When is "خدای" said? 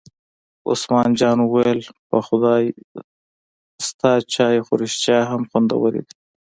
2.27-2.63